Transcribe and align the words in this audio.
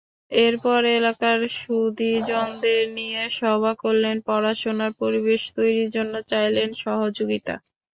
এরপর 0.31 0.79
এলাকার 0.97 1.39
সুধীজনদের 1.57 2.81
নিয়ে 2.97 3.21
সভা 3.39 3.71
করলেন, 3.83 4.15
পড়াশোনার 4.27 4.91
পরিবেশ 5.01 5.41
তৈরির 5.57 5.89
জন্য 5.95 6.13
চাইলেন 6.31 6.69
সহযোগিতা। 6.83 7.55